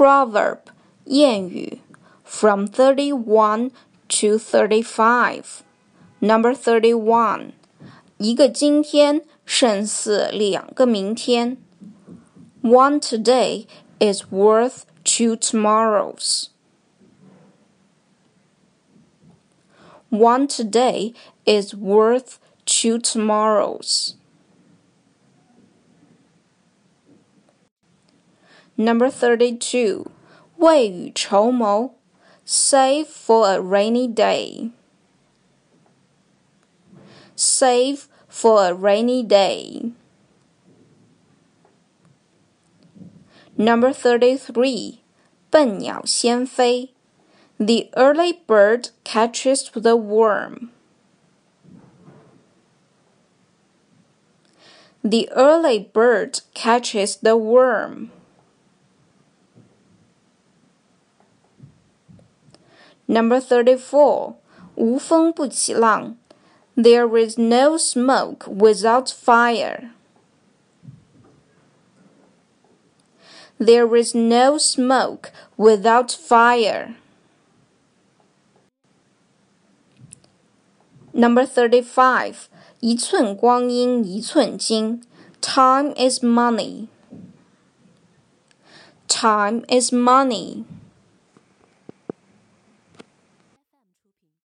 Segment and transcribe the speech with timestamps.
[0.00, 0.58] proverb
[1.06, 1.80] 谚语
[2.24, 3.70] from 31
[4.08, 5.62] to 35.
[6.20, 7.52] Number 31.
[8.18, 11.58] 一个今天胜似两个明天。
[12.62, 13.66] One today
[14.00, 16.48] is worth two tomorrows.
[20.10, 21.14] One today
[21.44, 24.14] is worth two tomorrows.
[28.76, 30.10] Number 32.
[30.58, 31.94] 未雨绸缪
[32.44, 34.70] Save for a rainy day.
[37.34, 39.92] Save for a rainy day.
[43.56, 45.00] Number 33.
[45.50, 46.90] 笨鸟先飞
[47.58, 50.70] The early bird catches the worm.
[55.02, 58.10] The early bird catches the worm.
[63.06, 64.34] Number 34.
[64.76, 66.16] 无风不起浪
[66.76, 69.90] There is no smoke without fire.
[73.58, 76.94] There is no smoke without fire.
[81.12, 82.48] Number 35.
[82.80, 85.02] 一寸光阴一寸金
[85.40, 86.88] Time is money.
[89.08, 90.64] Time is money.